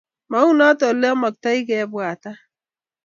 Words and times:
maunoto 0.31 0.83
olamaktoi 0.91 1.59
kebwata 1.67 2.31